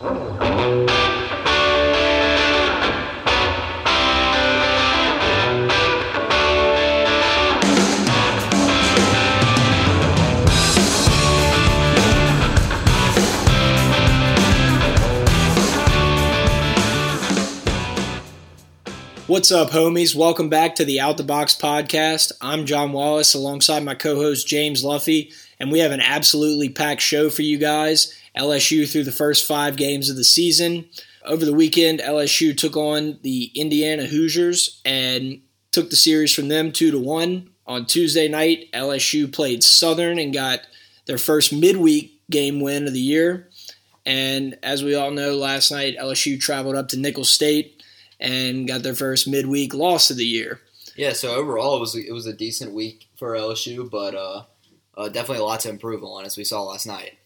[0.00, 0.12] What's
[19.52, 20.14] up, homies?
[20.14, 22.32] Welcome back to the Out the Box podcast.
[22.40, 27.02] I'm John Wallace alongside my co host James Luffy, and we have an absolutely packed
[27.02, 28.18] show for you guys.
[28.36, 30.86] LSU through the first five games of the season.
[31.24, 36.72] Over the weekend, LSU took on the Indiana Hoosiers and took the series from them
[36.72, 37.50] 2 to 1.
[37.66, 40.60] On Tuesday night, LSU played Southern and got
[41.06, 43.48] their first midweek game win of the year.
[44.06, 47.82] And as we all know, last night LSU traveled up to Nicholls State
[48.18, 50.60] and got their first midweek loss of the year.
[50.96, 54.42] Yeah, so overall it was it was a decent week for LSU, but uh,
[54.96, 57.18] uh, definitely a lot to improve on as we saw last night.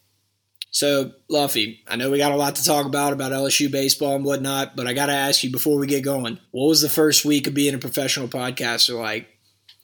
[0.75, 4.25] So, Luffy, I know we got a lot to talk about about LSU baseball and
[4.25, 7.25] whatnot, but I got to ask you before we get going, what was the first
[7.25, 9.29] week of being a professional podcaster like?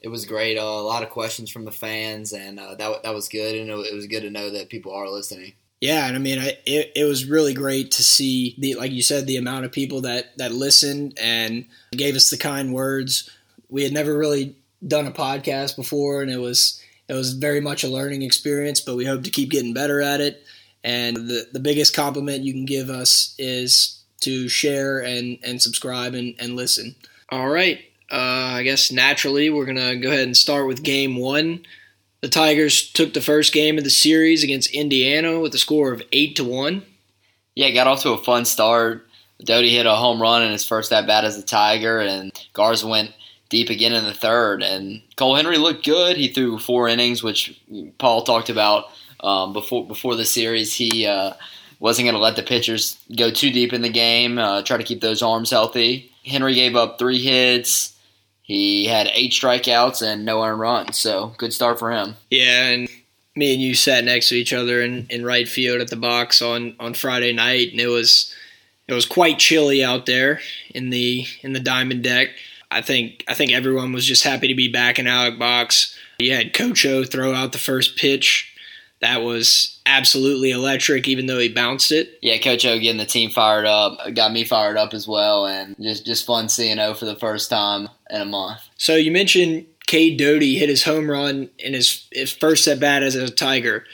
[0.02, 0.58] It was great.
[0.58, 3.70] Uh, a lot of questions from the fans, and uh, that that was good, and
[3.70, 5.52] it was good to know that people are listening.
[5.80, 9.02] Yeah, and I mean, I, it it was really great to see the like you
[9.02, 13.30] said the amount of people that that listened and gave us the kind words.
[13.68, 17.84] We had never really done a podcast before, and it was it was very much
[17.84, 18.80] a learning experience.
[18.80, 20.44] But we hope to keep getting better at it.
[20.82, 26.14] And the the biggest compliment you can give us is to share and and subscribe
[26.14, 26.94] and, and listen.
[27.30, 27.78] All right,
[28.10, 31.64] uh, I guess naturally we're gonna go ahead and start with game one.
[32.22, 36.02] The Tigers took the first game of the series against Indiana with a score of
[36.12, 36.82] eight to one.
[37.54, 39.06] Yeah, got off to a fun start.
[39.42, 42.86] Doughty hit a home run in his first at bat as a Tiger, and Garza
[42.86, 43.12] went
[43.48, 44.62] deep again in the third.
[44.62, 46.16] And Cole Henry looked good.
[46.16, 47.58] He threw four innings, which
[47.98, 48.90] Paul talked about
[49.22, 50.74] um, before before the series.
[50.74, 51.32] He uh,
[51.78, 54.38] wasn't going to let the pitchers go too deep in the game.
[54.38, 56.12] Uh, try to keep those arms healthy.
[56.24, 57.96] Henry gave up three hits.
[58.42, 62.16] He had eight strikeouts and no earned runs, so good start for him.
[62.30, 62.88] Yeah, and
[63.36, 66.42] me and you sat next to each other in, in right field at the box
[66.42, 68.34] on, on Friday night, and it was
[68.88, 70.40] it was quite chilly out there
[70.74, 72.30] in the in the diamond deck.
[72.72, 75.98] I think I think everyone was just happy to be back in Alex box.
[76.18, 78.49] You had Coach O throw out the first pitch
[79.00, 82.18] that was absolutely electric, even though he bounced it.
[82.20, 85.74] Yeah, Coach O getting the team fired up got me fired up as well, and
[85.80, 88.60] just just fun seeing O for the first time in a month.
[88.76, 93.02] So you mentioned Cade Doughty hit his home run in his his first at bat
[93.02, 93.84] as a Tiger.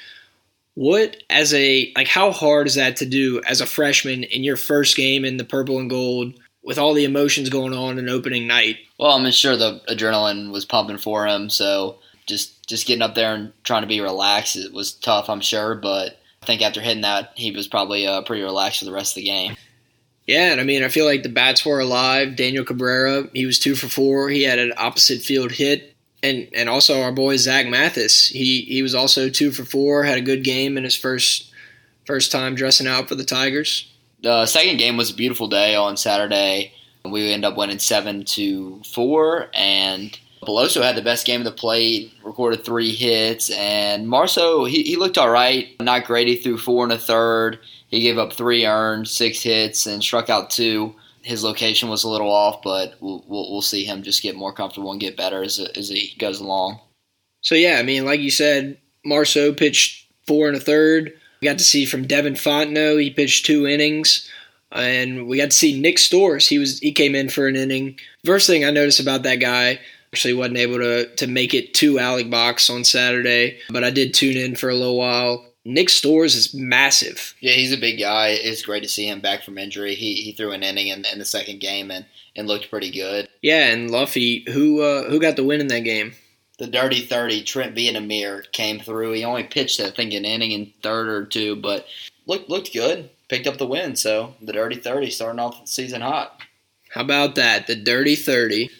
[0.74, 4.56] What as a like how hard is that to do as a freshman in your
[4.56, 8.46] first game in the purple and gold with all the emotions going on in opening
[8.46, 8.78] night?
[8.98, 13.34] Well, I'm sure the adrenaline was pumping for him, so just just getting up there
[13.34, 15.74] and trying to be relaxed it was tough, I'm sure.
[15.74, 19.12] But I think after hitting that, he was probably uh, pretty relaxed for the rest
[19.12, 19.56] of the game.
[20.26, 22.34] Yeah, and I mean, I feel like the bats were alive.
[22.34, 24.28] Daniel Cabrera, he was two for four.
[24.28, 28.82] He had an opposite field hit, and and also our boy Zach Mathis, he he
[28.82, 30.02] was also two for four.
[30.02, 31.52] Had a good game in his first
[32.06, 33.92] first time dressing out for the Tigers.
[34.22, 36.72] The second game was a beautiful day on Saturday.
[37.04, 41.50] We end up winning seven to four, and Beloso had the best game of the
[41.50, 45.68] plate, recorded three hits, and Marceaux he, he looked all right.
[45.80, 46.28] Not great.
[46.28, 47.58] He threw four and a third.
[47.88, 50.94] He gave up three earned, six hits, and struck out two.
[51.22, 54.52] His location was a little off, but we'll, we'll, we'll see him just get more
[54.52, 56.80] comfortable and get better as, as he goes along.
[57.40, 61.12] So yeah, I mean, like you said, Marceaux pitched four and a third.
[61.40, 63.00] We got to see from Devin Fontenot.
[63.00, 64.28] He pitched two innings,
[64.72, 66.48] and we got to see Nick Storz.
[66.48, 67.98] He was he came in for an inning.
[68.24, 69.80] First thing I noticed about that guy
[70.16, 74.14] Actually, wasn't able to to make it to Alex Box on Saturday, but I did
[74.14, 75.44] tune in for a little while.
[75.66, 77.34] Nick Storz is massive.
[77.40, 78.28] Yeah, he's a big guy.
[78.28, 79.94] It's great to see him back from injury.
[79.94, 83.28] He he threw an inning in, in the second game and, and looked pretty good.
[83.42, 86.14] Yeah, and Luffy, who uh, who got the win in that game?
[86.58, 89.12] The dirty thirty, Trent Vietmeier came through.
[89.12, 91.84] He only pitched, I think, an inning in third or two, but
[92.24, 93.10] looked looked good.
[93.28, 93.96] Picked up the win.
[93.96, 96.40] So the dirty thirty starting off the season hot.
[96.94, 97.66] How about that?
[97.66, 98.70] The dirty thirty.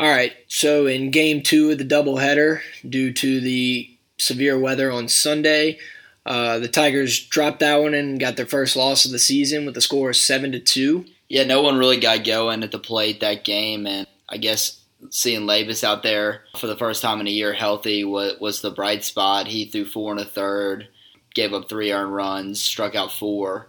[0.00, 5.08] All right, so in game two of the doubleheader, due to the severe weather on
[5.08, 5.78] Sunday,
[6.24, 9.76] uh, the Tigers dropped that one and got their first loss of the season with
[9.76, 11.04] a score of seven to two.
[11.28, 14.80] Yeah, no one really got going at the plate that game, and I guess
[15.10, 18.70] seeing Labas out there for the first time in a year healthy was, was the
[18.70, 19.48] bright spot.
[19.48, 20.86] He threw four and a third,
[21.34, 23.66] gave up three earned runs, struck out four,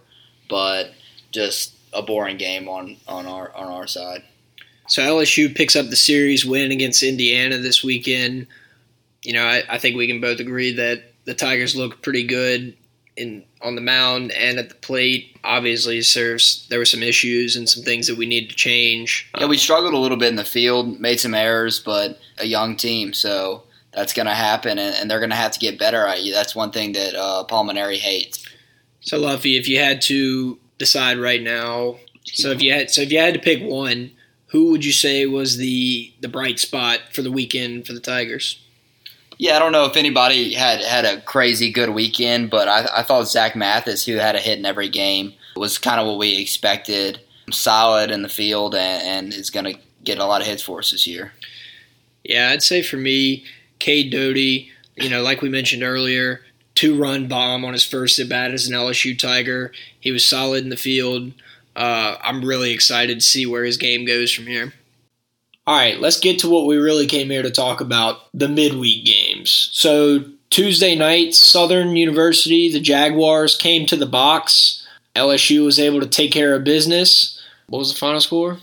[0.48, 0.92] but
[1.32, 4.24] just a boring game on, on our on our side.
[4.90, 8.48] So LSU picks up the series win against Indiana this weekend.
[9.24, 12.76] You know, I, I think we can both agree that the Tigers look pretty good
[13.16, 15.38] in on the mound and at the plate.
[15.44, 19.30] Obviously, there's there were some issues and some things that we need to change.
[19.38, 22.76] Yeah, we struggled a little bit in the field, made some errors, but a young
[22.76, 26.06] team, so that's going to happen, and, and they're going to have to get better
[26.08, 26.34] at you.
[26.34, 28.48] That's one thing that uh, Paul Mainieri hates.
[29.02, 33.12] So, Luffy, if you had to decide right now, so if you had so if
[33.12, 34.12] you had to pick one,
[34.50, 38.60] who would you say was the the bright spot for the weekend for the Tigers?
[39.38, 43.04] Yeah, I don't know if anybody had had a crazy good weekend, but I, I
[43.04, 46.42] thought Zach Mathis, who had a hit in every game, was kind of what we
[46.42, 47.22] expected.
[47.52, 50.80] Solid in the field and, and is going to get a lot of hits for
[50.80, 51.32] us this year.
[52.24, 53.46] Yeah, I'd say for me,
[53.80, 56.42] Cade Doughty, you know, like we mentioned earlier,
[56.76, 59.72] two run bomb on his first at bat as an LSU Tiger.
[60.00, 61.32] He was solid in the field.
[61.80, 64.74] Uh, I'm really excited to see where his game goes from here.
[65.66, 69.06] All right, let's get to what we really came here to talk about the midweek
[69.06, 69.70] games.
[69.72, 74.86] So, Tuesday night, Southern University, the Jaguars came to the box.
[75.16, 77.42] LSU was able to take care of business.
[77.68, 78.58] What was the final score?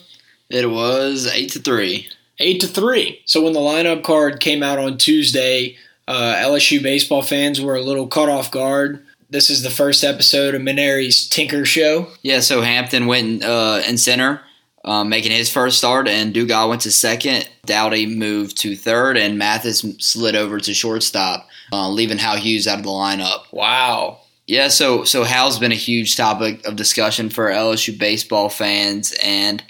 [0.50, 2.08] It was 8 to 3.
[2.38, 3.22] 8 to 3.
[3.24, 7.82] So, when the lineup card came out on Tuesday, uh, LSU baseball fans were a
[7.82, 9.05] little caught off guard.
[9.36, 12.06] This is the first episode of Mainieri's Tinker Show.
[12.22, 14.40] Yeah, so Hampton went uh, in center
[14.82, 17.46] um, making his first start, and Dugas went to second.
[17.66, 22.78] Doughty moved to third, and Mathis slid over to shortstop, uh, leaving Hal Hughes out
[22.78, 23.52] of the lineup.
[23.52, 24.20] Wow.
[24.46, 29.62] Yeah, so so Hal's been a huge topic of discussion for LSU baseball fans, and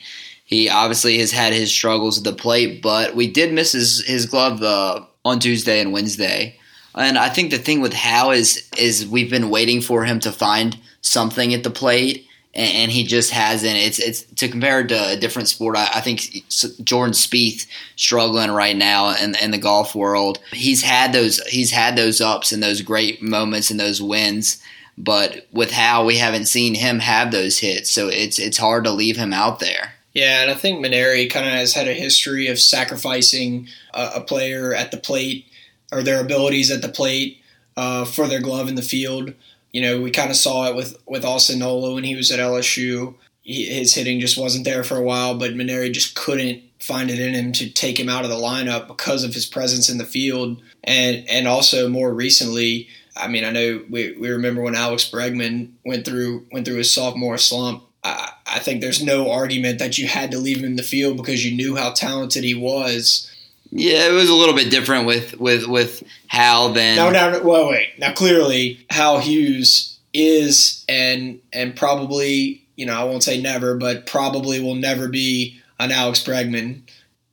[0.45, 2.83] he obviously has had his struggles at the plate.
[2.83, 6.57] But we did miss his his glove uh, on Tuesday and Wednesday,
[6.97, 10.33] and I think the thing with Hal is is we've been waiting for him to
[10.33, 12.27] find something at the plate
[12.57, 13.77] and, he just hasn't.
[13.77, 15.77] It's it's to compare it to a different sport.
[15.77, 16.45] I, I think
[16.83, 17.67] Jordan Spieth
[17.97, 20.39] struggling right now in, in the golf world.
[20.53, 24.63] He's had those he's had those ups and those great moments and those wins.
[24.99, 28.93] But with Hal we haven't seen him have those hits, so it's it's hard to
[28.93, 29.93] leave him out there.
[30.15, 34.21] Yeah, and I think Mainieri kind of has had a history of sacrificing a, a,
[34.23, 35.45] player at the plate
[35.93, 37.43] or their abilities at the plate
[37.77, 39.35] uh, for their glove in the field.
[39.73, 42.41] You know, we kind of saw it with with Austin Nola when he was at
[42.41, 43.15] LSU.
[43.43, 47.19] He, his hitting just wasn't there for a while, but Mainieri just couldn't find it
[47.19, 50.05] in him to take him out of the lineup because of his presence in the
[50.05, 52.89] field, and and also more recently.
[53.19, 56.93] I mean, I know we, we remember when Alex Bregman went through went through his
[56.93, 57.85] sophomore slump.
[58.05, 61.17] I, I think there's no argument that you had to leave him in the field
[61.17, 63.31] because you knew how talented he was.
[63.79, 66.97] Yeah, it was a little bit different with with with Hal than.
[66.97, 67.89] No, no, wait, wait.
[67.99, 74.07] Now, clearly, Hal Hughes is and and probably you know I won't say never, but
[74.07, 76.83] probably will never be an Alex Bregman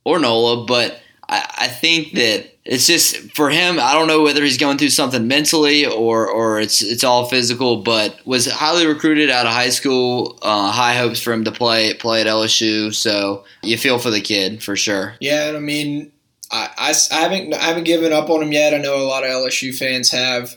[0.04, 0.66] or Nola.
[0.66, 1.00] But
[1.30, 3.78] I, I think that it's just for him.
[3.80, 7.78] I don't know whether he's going through something mentally or or it's it's all physical.
[7.78, 10.38] But was highly recruited out of high school.
[10.42, 12.94] Uh, high hopes for him to play play at LSU.
[12.94, 15.14] So you feel for the kid for sure.
[15.20, 16.10] Yeah, I mean
[16.54, 18.74] I, I, I, haven't I haven't given up on him yet.
[18.74, 20.54] I know a lot of LSU fans have.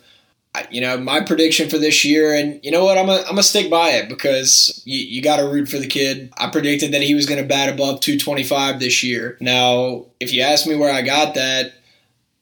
[0.53, 3.29] I, you know, my prediction for this year, and you know what, I'm gonna I'm
[3.29, 6.31] gonna stick by it because you, you got to root for the kid.
[6.37, 9.37] I predicted that he was to bat above 225 this year.
[9.41, 11.73] Now, if you ask me where I got that,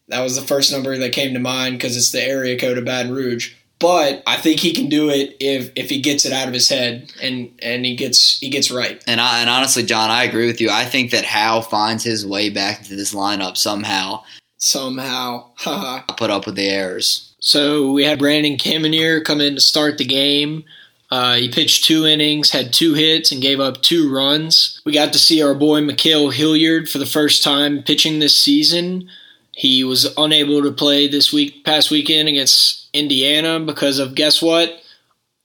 [0.10, 2.86] that was the first number that came to mind because it's the area code of
[2.86, 3.54] Baton Rouge
[3.86, 6.68] but I think he can do it if if he gets it out of his
[6.68, 9.00] head and and he gets he gets right.
[9.06, 10.72] And I, and honestly, John, I agree with you.
[10.72, 14.24] I think that Hal finds his way back into this lineup somehow.
[14.58, 17.36] Somehow, I put up with the errors.
[17.42, 20.64] So we had Brandon Kaminer come in to start the game.
[21.12, 24.82] Uh, he pitched two innings, had two hits, and gave up two runs.
[24.84, 29.08] We got to see our boy Ma'Khail Hilliard for the first time pitching this season.
[29.52, 34.82] He was unable to play this week, past weekend against Indiana because of guess what?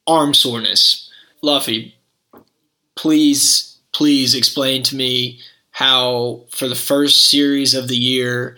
[0.06, 1.10] Arm soreness.
[1.42, 1.96] Luffy,
[2.94, 5.40] please, please explain to me
[5.70, 8.56] how for the first series of the year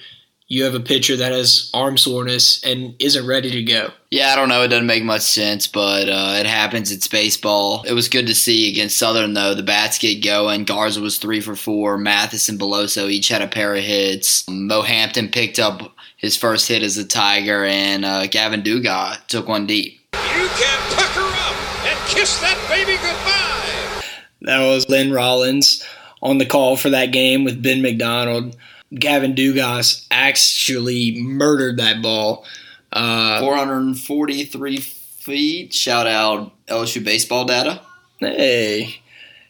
[0.52, 3.90] you have a pitcher that has arm soreness and isn't ready to go.
[4.11, 4.62] Yeah, I don't know.
[4.62, 6.92] It doesn't make much sense, but uh, it happens.
[6.92, 7.82] It's baseball.
[7.87, 9.54] It was good to see against Southern, though.
[9.54, 10.64] The bats get going.
[10.64, 11.96] Garza was three for four.
[11.96, 14.46] Mathis and Beloso each had a pair of hits.
[14.46, 15.91] Mo Hampton picked up
[16.23, 20.00] his first hit as a Tiger, and uh, Gavin Dugas took one deep.
[20.14, 24.05] You can tuck her up and kiss that baby goodbye.
[24.43, 25.85] That was Lynn Rollins
[26.23, 28.57] on the call for that game with Ben McDonald.
[28.95, 32.45] Gavin Dugas actually murdered that ball.
[32.93, 35.73] Uh, 443 feet.
[35.73, 37.81] Shout out LSU baseball data.
[38.19, 39.00] Hey.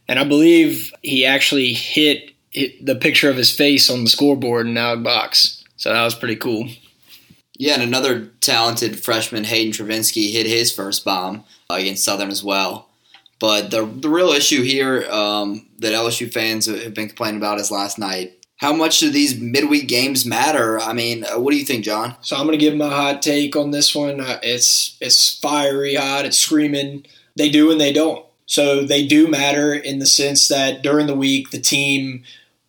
[0.09, 4.67] And I believe he actually hit, hit the picture of his face on the scoreboard
[4.67, 5.62] in the box.
[5.83, 6.69] So that was pretty cool.
[7.59, 12.89] Yeah, and another talented freshman, Hayden Travinski, hit his first bomb against Southern as well.
[13.41, 17.73] But the the real issue here um, that LSU fans have been complaining about is
[17.73, 18.47] last night.
[18.59, 20.79] How much do these midweek games matter?
[20.79, 22.15] I mean, uh, what do you think, John?
[22.21, 24.21] So I'm going to give my hot take on this one.
[24.21, 26.27] Uh, it's it's fiery hot.
[26.27, 27.07] It's screaming.
[27.35, 28.25] They do and they don't.
[28.47, 32.23] So they do matter in the sense that during the week the team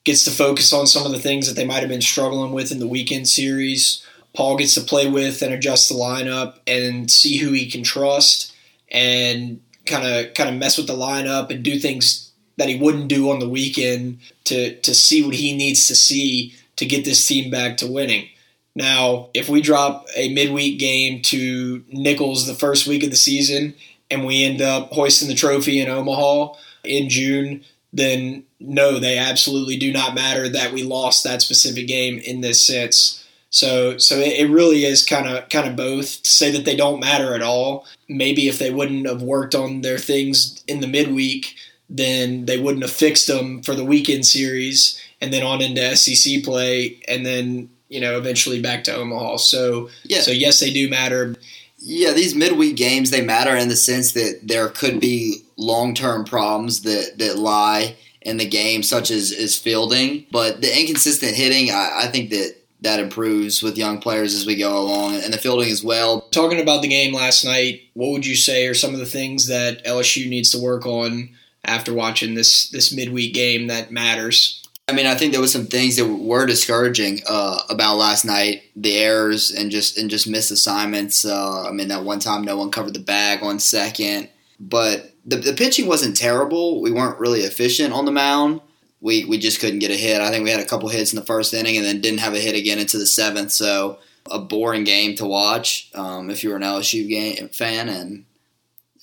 [0.04, 2.72] gets to focus on some of the things that they might have been struggling with
[2.72, 4.06] in the weekend series.
[4.34, 8.54] Paul gets to play with and adjust the lineup and see who he can trust
[8.90, 13.08] and kind of kind of mess with the lineup and do things that he wouldn't
[13.08, 17.26] do on the weekend to to see what he needs to see to get this
[17.26, 18.28] team back to winning.
[18.76, 23.76] Now, if we drop a midweek game to Nicholls the first week of the season
[24.10, 29.78] and we end up hoisting the trophy in Omaha in June, then no, they absolutely
[29.78, 33.24] do not matter that we lost that specific game in this sense.
[33.50, 36.24] So, so it, really is kind of kind of both.
[36.24, 39.82] To say that they don't matter at all, maybe if they wouldn't have worked on
[39.82, 41.56] their things in the midweek,
[41.88, 46.44] then they wouldn't have fixed them for the weekend series, and then on into SEC
[46.44, 49.38] play, and then you know eventually back to Omaha.
[49.38, 50.22] So, yeah.
[50.22, 51.36] so yes, they do matter.
[51.78, 56.26] Yeah, these midweek games they matter in the sense that there could be long term
[56.26, 61.72] problems that that lie in the game, such as is fielding, but the inconsistent hitting.
[61.72, 65.38] I, I think that that improves with young players as we go along and the
[65.38, 66.22] fielding as well.
[66.32, 69.48] Talking about the game last night, what would you say are some of the things
[69.48, 71.30] that LSU needs to work on
[71.64, 74.60] after watching this this midweek game that matters?
[74.90, 78.64] I mean, I think there was some things that were discouraging uh, about last night.
[78.76, 81.24] The errors and just and just missed assignments.
[81.24, 84.28] Uh, I mean, that one time no one covered the bag on second,
[84.60, 86.82] but the, the pitching wasn't terrible.
[86.82, 88.62] We weren't really efficient on the mound
[89.04, 90.22] we we just couldn't get a hit.
[90.22, 92.34] I think we had a couple hits in the first inning and then didn't have
[92.34, 93.52] a hit again into the seventh.
[93.52, 94.00] So
[94.32, 98.26] a boring game to watch um, if you're an LSU game fan, and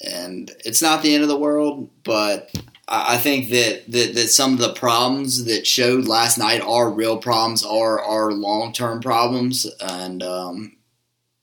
[0.00, 2.50] and it's not the end of the world, but
[2.88, 7.18] I think that, that, that some of the problems that showed last night are real
[7.18, 10.76] problems, are are long term problems, and um,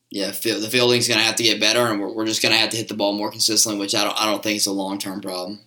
[0.10, 2.60] yeah, the fielding's going to have to get better, and we're, we're just going to
[2.60, 4.72] have to hit the ball more consistently, which I don't I don't think is a
[4.72, 5.60] long term problem.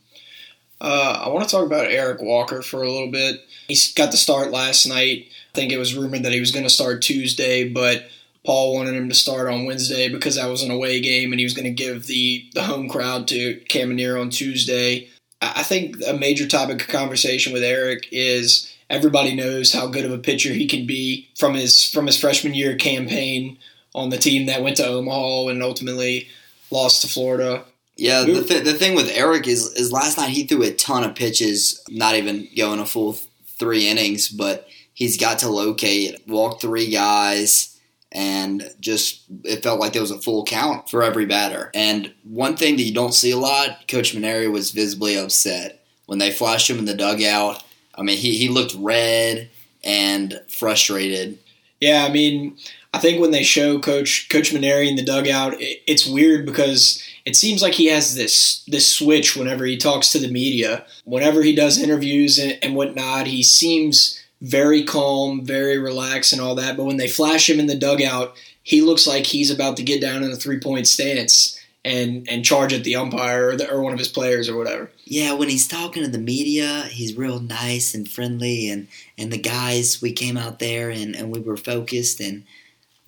[0.81, 3.41] Uh, I want to talk about Eric Walker for a little bit.
[3.69, 5.27] He got the start last night.
[5.29, 8.09] I think it was rumored that he was going to start Tuesday, but
[8.47, 11.45] Paul wanted him to start on Wednesday because that was an away game, and he
[11.45, 15.11] was going to give the the home crowd to Caminero on Tuesday.
[15.43, 20.13] I think a major topic of conversation with Eric is everybody knows how good of
[20.13, 23.59] a pitcher he can be from his from his freshman year campaign
[23.95, 26.29] on the team that went to Omaha and ultimately
[26.71, 27.65] lost to Florida.
[27.97, 31.05] Yeah, the, th- the thing with Eric is is last night he threw a ton
[31.05, 33.19] of pitches, not even going a full
[33.59, 37.79] three innings, but he's got to locate, walk three guys,
[38.11, 41.71] and just it felt like there was a full count for every batter.
[41.75, 46.19] And one thing that you don't see a lot, Coach Mainieri was visibly upset when
[46.19, 47.63] they flashed him in the dugout.
[47.95, 49.51] I mean, he, he looked red
[49.85, 51.39] and frustrated.
[51.81, 52.57] Yeah, I mean,
[52.93, 57.03] I think when they show Coach Coach Mainieri in the dugout, it, it's weird because
[57.25, 60.85] it seems like he has this this switch whenever he talks to the media.
[61.05, 66.55] Whenever he does interviews and, and whatnot, he seems very calm, very relaxed, and all
[66.57, 66.77] that.
[66.77, 70.01] But when they flash him in the dugout, he looks like he's about to get
[70.01, 73.83] down in a three point stance and and charge at the umpire or, the, or
[73.83, 74.91] one of his players or whatever.
[75.05, 79.39] Yeah, when he's talking to the media, he's real nice and friendly, and and the
[79.39, 82.45] guys we came out there and and we were focused and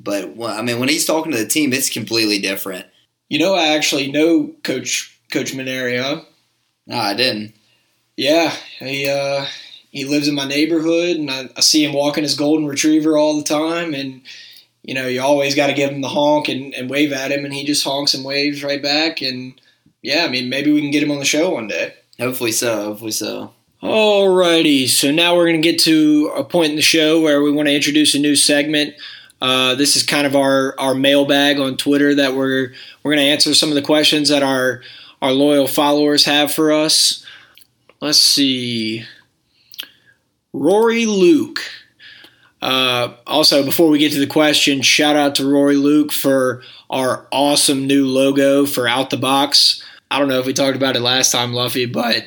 [0.03, 2.87] but I mean, when he's talking to the team, it's completely different.
[3.29, 6.23] You know, I actually know Coach Coach huh?
[6.87, 7.55] No, I didn't.
[8.17, 9.47] Yeah, he uh,
[9.91, 13.39] he lives in my neighborhood, and I, I see him walking his golden retriever all
[13.39, 13.95] the time.
[13.95, 14.23] And
[14.83, 17.45] you know, you always got to give him the honk and, and wave at him,
[17.45, 19.23] and he just honks and waves right back.
[19.23, 19.61] And
[20.03, 21.95] yeah, I mean, maybe we can get him on the show one day.
[22.19, 22.87] Hopefully so.
[22.87, 23.53] Hopefully so.
[23.83, 27.51] Alrighty, so now we're going to get to a point in the show where we
[27.51, 28.95] want to introduce a new segment.
[29.43, 32.73] Uh, this is kind of our, our mailbag on Twitter that we're
[33.03, 34.83] we're going to answer some of the questions that our
[35.21, 37.27] our loyal followers have for us.
[38.01, 39.05] Let's see.
[40.53, 41.59] Rory Luke.
[42.61, 47.27] Uh, also, before we get to the question, shout out to Rory Luke for our
[47.33, 49.83] awesome new logo for Out the Box.
[50.09, 52.25] I don't know if we talked about it last time, Luffy, but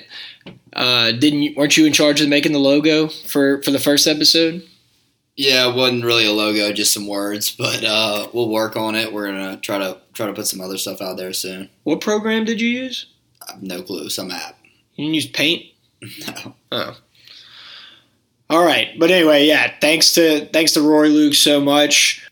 [0.74, 4.05] uh, didn't you, weren't you in charge of making the logo for for the first
[4.05, 4.67] episode?
[5.36, 9.12] Yeah, it wasn't really a logo, just some words, but uh, we'll work on it.
[9.12, 11.70] We're gonna try to try to put some other stuff out there soon.
[11.84, 13.08] What program did you use?
[13.62, 14.10] no clue.
[14.10, 14.58] Some app.
[14.96, 15.65] You didn't use Paint?
[16.27, 16.56] No.
[16.72, 16.98] Oh.
[18.48, 19.74] All right, but anyway, yeah.
[19.82, 22.30] Thanks to thanks to Rory Luke so much.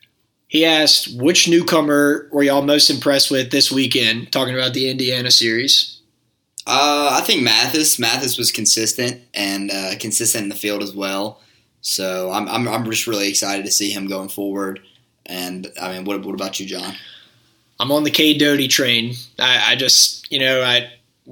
[0.48, 4.32] He asked, which newcomer were y'all most impressed with this weekend?
[4.32, 6.00] Talking about the Indiana series.
[6.68, 7.98] Uh, I think Mathis.
[7.98, 11.42] Mathis was consistent and uh, consistent in the field as well.
[11.84, 14.80] So I'm, I'm, I'm just really excited to see him going forward.
[15.26, 16.96] And I mean, what, what about you, John?
[17.80, 19.14] I'm on the Cade Doughty train.
[19.38, 20.92] I, I just, you know, I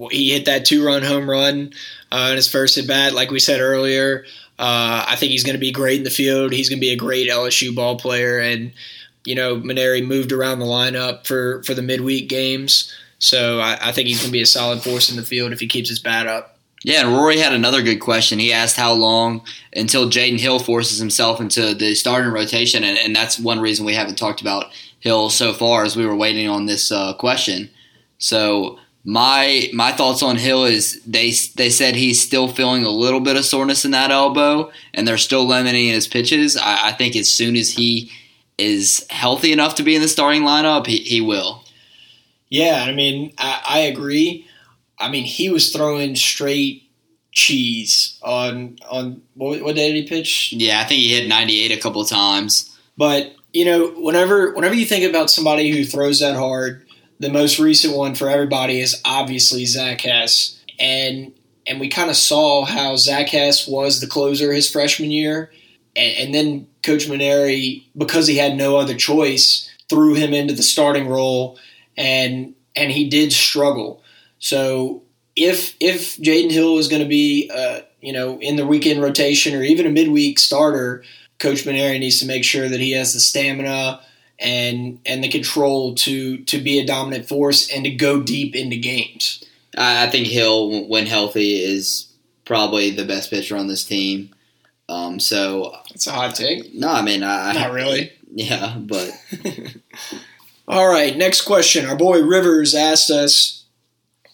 [0.09, 1.73] he hit that two run home run
[2.11, 3.13] uh, in his first at bat.
[3.13, 4.25] Like we said earlier,
[4.59, 6.53] uh, I think he's going to be great in the field.
[6.53, 8.73] He's going to be a great LSU ball player, and
[9.25, 13.91] you know, Mainieri moved around the lineup for for the midweek games, so I, I
[13.91, 15.99] think he's going to be a solid force in the field if he keeps his
[15.99, 16.50] bat up.
[16.83, 18.39] Yeah, and Rory had another good question.
[18.39, 19.43] He asked how long
[19.75, 23.93] until Jaden Hill forces himself into the starting rotation, and, and that's one reason we
[23.93, 27.69] haven't talked about Hill so far as we were waiting on this uh, question.
[28.17, 33.19] So my my thoughts on Hill is they they said he's still feeling a little
[33.19, 36.57] bit of soreness in that elbow, and they're still limiting his pitches.
[36.57, 38.11] I, I think as soon as he
[38.57, 41.63] is healthy enough to be in the starting lineup, he, he will.
[42.49, 44.47] Yeah, I mean, I, I agree.
[45.01, 46.89] I mean, he was throwing straight
[47.31, 50.53] cheese on on what, what day did he pitch?
[50.53, 52.77] Yeah, I think he hit 98 a couple times.
[52.97, 56.85] But you know, whenever whenever you think about somebody who throws that hard
[57.21, 61.31] the most recent one for everybody is obviously Zach Hess, and
[61.67, 65.51] and we kind of saw how Zach Hess was the closer his freshman year,
[65.95, 70.63] and, and then Coach Mainieri, because he had no other choice, threw him into the
[70.63, 71.59] starting role,
[71.95, 74.01] and and he did struggle.
[74.41, 75.03] So
[75.37, 79.55] if if Jaden Hill is going to be, uh, you know, in the weekend rotation
[79.55, 81.03] or even a midweek starter,
[81.39, 84.01] Coach Mainieri needs to make sure that he has the stamina
[84.39, 88.75] and and the control to to be a dominant force and to go deep into
[88.75, 89.45] games.
[89.77, 92.11] I think Hill, when healthy, is
[92.43, 94.33] probably the best pitcher on this team.
[94.89, 96.73] Um, so it's a hot take.
[96.73, 98.11] No, I mean, I, not really.
[98.33, 99.11] Yeah, but
[100.67, 101.15] all right.
[101.15, 101.85] Next question.
[101.85, 103.60] Our boy Rivers asked us,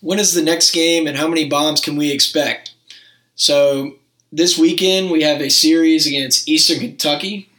[0.01, 2.71] "When is the next game, and how many bombs can we expect?"
[3.35, 3.95] So
[4.31, 7.49] this weekend we have a series against Eastern Kentucky.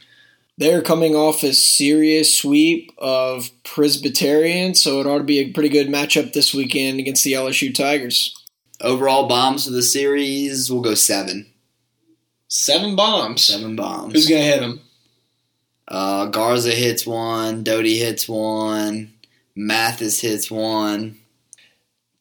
[0.57, 5.69] They're coming off a serious sweep of Presbyterian, so it ought to be a pretty
[5.69, 8.35] good matchup this weekend against the LSU Tigers.
[8.81, 11.47] Overall bombs for the series, we'll go seven.
[12.49, 13.43] Seven bombs.
[13.43, 14.13] Seven bombs.
[14.13, 14.81] Who's gonna hit them?
[15.87, 17.63] Uh, Garza hits one.
[17.63, 19.13] Doughty hits one.
[19.55, 21.19] Mathis hits one.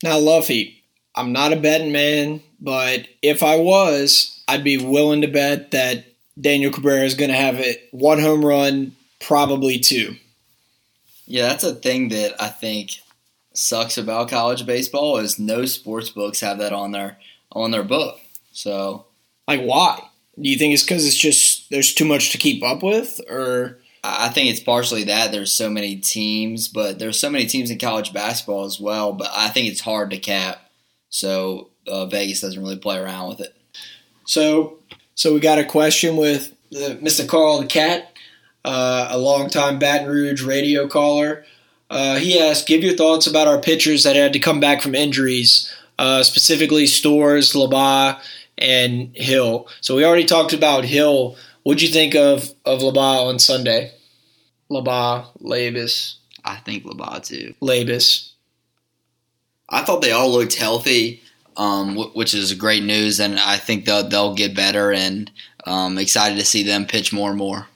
[0.02, 0.84] Now, Luffy,
[1.14, 6.04] I'm not a betting man, but if I was, I'd be willing to bet that
[6.40, 10.16] Daniel Cabrera is going to have it one home run, probably two.
[11.26, 12.92] Yeah, that's a thing that I think
[13.52, 17.18] sucks about college baseball is no sports books have that on their
[17.50, 18.20] on their book.
[18.52, 19.06] So,
[19.48, 20.00] like, why?
[20.40, 23.78] Do you think it's because it's just there's too much to keep up with, or?
[24.18, 27.78] I think it's partially that there's so many teams, but there's so many teams in
[27.78, 29.12] college basketball as well.
[29.12, 30.70] But I think it's hard to cap,
[31.10, 33.54] so uh, Vegas doesn't really play around with it.
[34.26, 34.78] So
[35.14, 37.26] so we got a question with the, Mr.
[37.26, 38.12] Carl the Cat,
[38.64, 41.44] uh, a longtime Baton Rouge radio caller.
[41.90, 44.94] Uh, he asked, "Give your thoughts about our pitchers that had to come back from
[44.94, 48.20] injuries, uh, specifically Storz, Labat,
[48.58, 51.36] and Hill." So we already talked about Hill.
[51.62, 53.92] What'd you think of of Labat on Sunday?
[54.70, 56.16] Labat, Labus.
[56.44, 57.54] I think Labat too.
[57.60, 58.32] Labus.
[59.68, 61.22] I thought they all looked healthy
[61.58, 65.30] um, which is great news, and I think they'll they'll get better, and
[65.66, 67.66] um, excited to see them pitch more and more.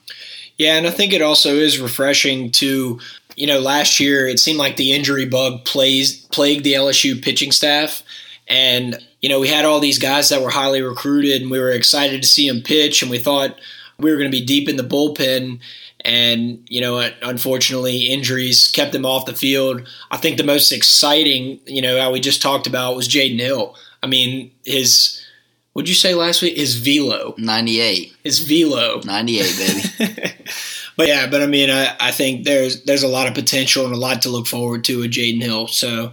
[0.57, 2.99] Yeah, and I think it also is refreshing to
[3.35, 7.51] you know last year it seemed like the injury bug plays plagued the LSU pitching
[7.51, 8.03] staff,
[8.47, 11.71] and you know we had all these guys that were highly recruited, and we were
[11.71, 13.59] excited to see them pitch, and we thought
[13.99, 15.59] we were going to be deep in the bullpen.
[16.05, 19.87] And, you know, unfortunately, injuries kept him off the field.
[20.11, 23.75] I think the most exciting, you know, how we just talked about was Jaden Hill.
[24.01, 25.25] I mean, his,
[25.71, 26.57] what'd you say last week?
[26.57, 27.35] His velo.
[27.37, 28.13] 98.
[28.23, 28.99] His velo.
[29.05, 29.57] 98,
[29.97, 30.33] baby.
[30.97, 33.93] but yeah, but I mean, I, I think there's there's a lot of potential and
[33.93, 35.67] a lot to look forward to with Jaden Hill.
[35.67, 36.11] So,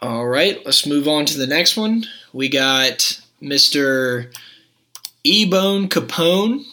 [0.00, 2.04] all right, let's move on to the next one.
[2.32, 4.34] We got Mr.
[5.24, 6.64] Ebone Capone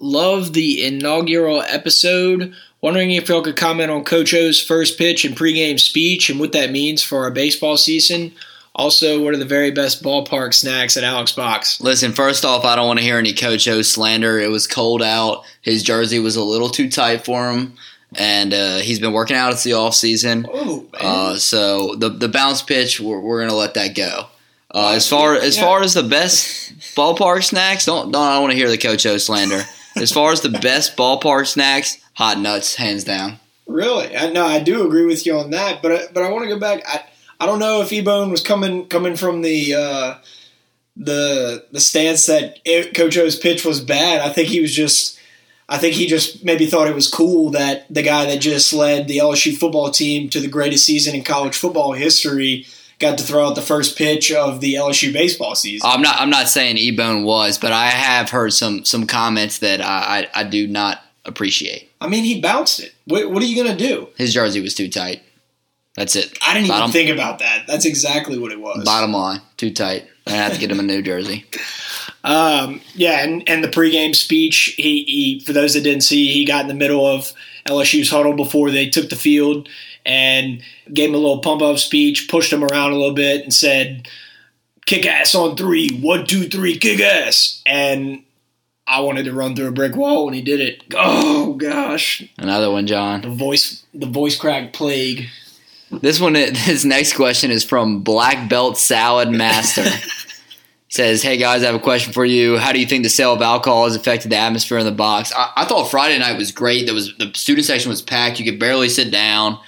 [0.00, 2.54] Love the inaugural episode.
[2.80, 6.52] Wondering if y'all could comment on Coach O's first pitch and pregame speech and what
[6.52, 8.32] that means for our baseball season.
[8.74, 11.80] Also, what are the very best ballpark snacks at Alex Box?
[11.82, 14.38] Listen, first off, I don't want to hear any Coach O slander.
[14.38, 15.44] It was cold out.
[15.60, 17.74] His jersey was a little too tight for him,
[18.16, 19.52] and uh, he's been working out.
[19.52, 20.46] It's the off season.
[20.50, 24.26] Oh, uh, so the the bounce pitch, we're, we're gonna let that go.
[24.72, 28.52] Uh, as far as far as the best ballpark snacks, don't don't I don't want
[28.52, 29.62] to hear the Coach O slander.
[30.00, 33.38] As far as the best ballpark snacks, hot nuts, hands down.
[33.66, 34.16] Really?
[34.16, 35.82] I, no, I do agree with you on that.
[35.82, 36.82] But I- but I want to go back.
[36.86, 37.04] I
[37.38, 40.14] I don't know if Ebone was coming coming from the uh,
[40.96, 44.20] the the stance that it, Coach O's pitch was bad.
[44.20, 45.18] I think he was just.
[45.68, 49.06] I think he just maybe thought it was cool that the guy that just led
[49.06, 52.66] the LSU football team to the greatest season in college football history
[53.00, 55.90] got to throw out the first pitch of the LSU baseball season.
[55.90, 56.20] I'm not.
[56.20, 60.40] I'm not saying Ebone was, but I have heard some some comments that I I,
[60.40, 61.90] I do not appreciate.
[62.00, 62.94] I mean, he bounced it.
[63.06, 64.08] What, what are you going to do?
[64.16, 65.22] His jersey was too tight.
[65.96, 66.38] That's it.
[66.46, 67.66] I didn't bottom, even think about that.
[67.66, 68.84] That's exactly what it was.
[68.84, 70.06] Bottom line, too tight.
[70.26, 71.46] I have to get him a new jersey.
[72.22, 76.44] Um, yeah, and, and the pregame speech, he, he for those that didn't see, he
[76.44, 77.32] got in the middle of
[77.66, 79.70] LSU's huddle before they took the field
[80.06, 83.52] and gave him a little pump up speech, pushed him around a little bit, and
[83.54, 84.08] said,
[84.86, 88.22] "Kick ass on three, one, two, three, kick ass." And
[88.86, 90.82] I wanted to run through a brick wall when he did it.
[90.94, 93.20] Oh gosh, Another one, John.
[93.20, 95.26] the voice, the voice crack plague.
[95.92, 99.84] This one, this next question is from Black Belt Salad Master.
[100.92, 102.58] Says, "Hey guys, I have a question for you.
[102.58, 105.32] How do you think the sale of alcohol has affected the atmosphere in the box?
[105.32, 106.86] I, I thought Friday night was great.
[106.86, 108.40] There was the student section was packed.
[108.40, 109.60] You could barely sit down.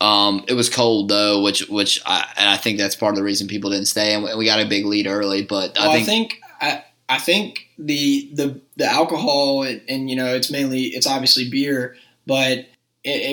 [0.00, 3.24] Um, it was cold though, which which I, and I think that's part of the
[3.24, 4.14] reason people didn't stay.
[4.14, 7.66] And we- we got a big lead early, but Well, I think, I I think
[7.78, 12.66] the the the alcohol and, and you know it's mainly it's obviously beer, but it,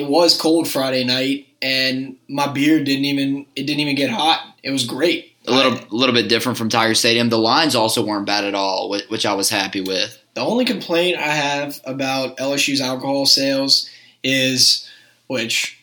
[0.00, 4.40] it was cold Friday night and my beer didn't even it didn't even get hot.
[4.62, 5.32] It was great.
[5.46, 7.28] a little a little bit different from Tiger Stadium.
[7.28, 10.18] The lines also weren't bad at all, which, which I was happy with.
[10.34, 13.88] The only complaint I have about LSU's alcohol sales
[14.24, 14.88] is,
[15.28, 15.78] which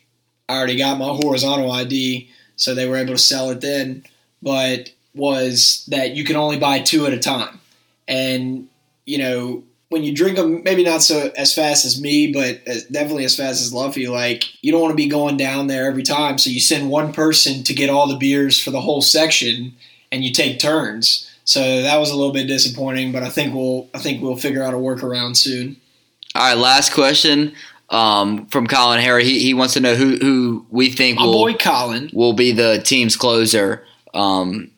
[0.50, 4.04] I already got my horizontal ID, so they were able to sell it then,
[4.42, 7.60] but was that you can only buy two at a time.
[8.08, 8.68] And,
[9.06, 12.84] you know, when you drink them, maybe not so as fast as me, but as,
[12.86, 16.04] definitely as fast as Luffy, like, you don't want to be going down there every
[16.04, 16.38] time.
[16.38, 19.74] So you send one person to get all the beers for the whole section
[20.12, 21.30] and you take turns.
[21.46, 24.64] So that was a little bit disappointing, but I think we'll I think we'll figure
[24.64, 25.76] out a workaround soon.
[26.36, 27.54] All right, last question
[27.94, 29.24] um, from Colin Harry.
[29.24, 32.10] He, he wants to know who who we think My will boy Colin.
[32.14, 33.86] will be the team's closer.
[34.14, 34.72] Um,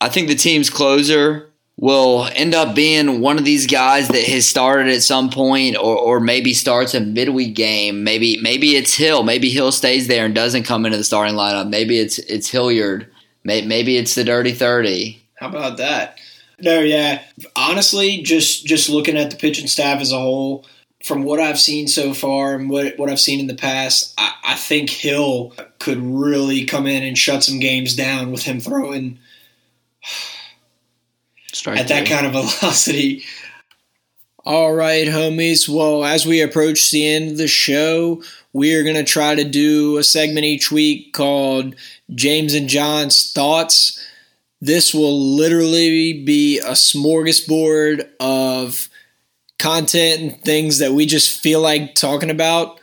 [0.00, 4.46] I think the team's closer will end up being one of these guys that has
[4.48, 8.04] started at some point or, or maybe starts a midweek game.
[8.04, 9.22] Maybe maybe it's Hill.
[9.22, 11.68] Maybe Hill stays there and doesn't come into the starting lineup.
[11.68, 13.06] Maybe it's it's Hilliard.
[13.44, 15.22] Maybe it's the Dirty Thirty.
[15.34, 16.18] How about that?
[16.60, 17.22] No, yeah.
[17.56, 20.64] Honestly, just just looking at the pitching staff as a whole,
[21.04, 24.34] from what I've seen so far and what what I've seen in the past, I,
[24.44, 29.18] I think Hill could really come in and shut some games down with him throwing
[31.52, 33.24] Strike at that kind of velocity.
[34.44, 35.68] All right, homies.
[35.68, 39.44] Well, as we approach the end of the show, we are going to try to
[39.44, 41.76] do a segment each week called
[42.12, 44.04] James and John's Thoughts.
[44.60, 48.88] This will literally be a smorgasbord of
[49.62, 52.80] content and things that we just feel like talking about.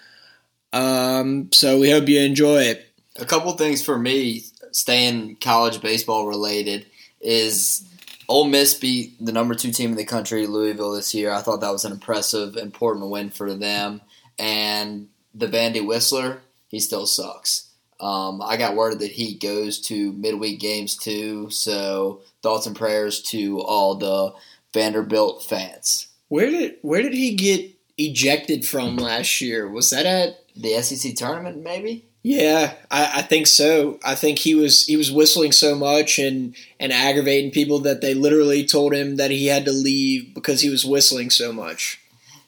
[0.72, 2.88] Um, so we hope you enjoy it.
[3.18, 6.86] A couple things for me, staying college baseball related,
[7.20, 7.86] is
[8.30, 11.32] Ole Miss beat the number two team in the country, Louisville, this year.
[11.32, 14.02] I thought that was an impressive, important win for them.
[14.38, 17.70] And the Vandy Whistler, he still sucks.
[18.00, 21.50] Um, I got word that he goes to midweek games too.
[21.50, 24.34] So thoughts and prayers to all the
[24.74, 26.09] Vanderbilt fans.
[26.30, 29.68] Where did where did he get ejected from last year?
[29.70, 32.06] Was that at The SEC tournament, maybe.
[32.22, 33.98] Yeah, I, I think so.
[34.04, 38.14] I think he was he was whistling so much and and aggravating people that they
[38.14, 42.00] literally told him that he had to leave because he was whistling so much.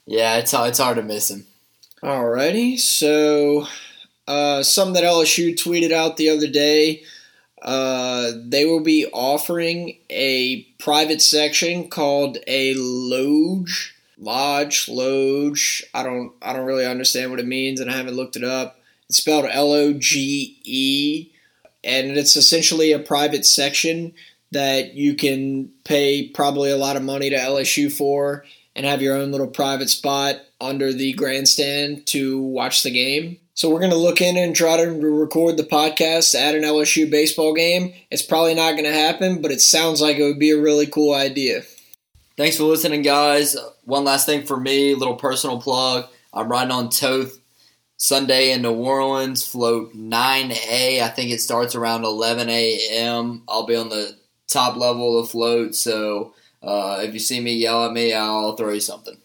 [0.06, 1.46] Yeah, it's it's hard to miss him.
[2.04, 3.68] Alrighty, so
[4.28, 7.04] uh, something that LSU tweeted out the other day.
[7.62, 15.84] Uh, they will be offering a private section called a lodge, lodge, lodge.
[15.94, 18.80] I don't, I don't really understand what it means, and I haven't looked it up.
[19.10, 21.32] It's spelled L O G E,
[21.84, 24.14] and it's essentially a private section
[24.52, 28.44] that you can pay probably a lot of money to LSU for
[28.76, 33.38] and have your own little private spot under the grandstand to watch the game.
[33.62, 37.12] So we're going to look in and try to record the podcast at an LSU
[37.12, 37.94] baseball game.
[38.10, 40.88] It's probably not going to happen, but it sounds like it would be a really
[40.88, 41.62] cool idea.
[42.38, 43.56] Thanks for listening, guys.
[43.84, 46.08] One last thing for me, little personal plug.
[46.34, 47.38] I'm riding on Thoth
[47.98, 51.04] Sunday in New Orleans, float 9A.
[51.04, 53.44] I think it starts around 11 a.m.
[53.48, 57.54] I'll be on the top level of the float, so uh, if you see me,
[57.54, 58.12] yell at me.
[58.12, 59.21] I'll throw you something.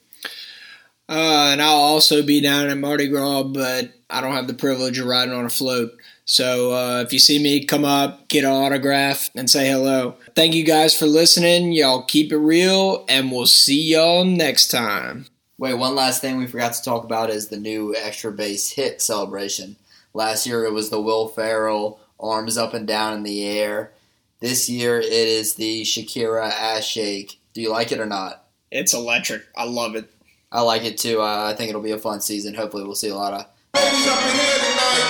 [1.08, 4.98] Uh, and I'll also be down at Mardi Gras, but I don't have the privilege
[4.98, 5.92] of riding on a float.
[6.24, 10.16] So uh, if you see me, come up, get an autograph, and say hello.
[10.34, 11.72] Thank you guys for listening.
[11.72, 15.26] Y'all keep it real, and we'll see y'all next time.
[15.58, 19.00] Wait, one last thing we forgot to talk about is the new extra base hit
[19.00, 19.76] celebration.
[20.12, 23.92] Last year it was the Will Ferrell arms up and down in the air.
[24.40, 27.38] This year it is the Shakira ass shake.
[27.54, 28.44] Do you like it or not?
[28.70, 29.44] It's electric.
[29.56, 30.10] I love it.
[30.56, 31.20] I like it too.
[31.20, 32.54] Uh, I think it'll be a fun season.
[32.54, 33.44] Hopefully, we'll see a lot of.
[33.76, 35.04] Ladies up in here tonight.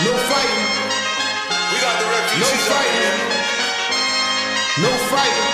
[0.00, 0.64] No fighting.
[1.68, 3.20] We got the refugees up fighting.
[4.80, 5.52] No fighting.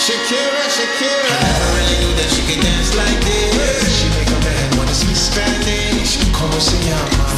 [0.00, 1.28] Shakira, Shakira.
[1.44, 3.84] never really knew that she could dance like this.
[4.00, 6.24] She make a man wanna speak Spanish.
[6.32, 7.36] Como se llama?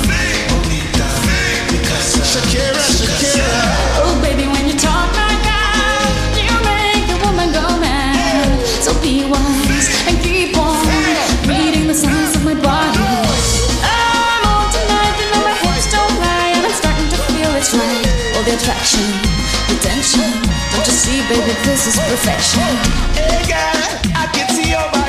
[0.55, 1.11] Bonita.
[1.75, 3.67] Because Shakira, Shakira.
[3.99, 5.36] Oh, baby, when you talk like
[18.67, 19.07] attraction,
[19.69, 20.29] the tension.
[20.75, 22.67] Don't you see, baby, this is perfection.
[23.15, 25.06] Hey girl, I can see your body.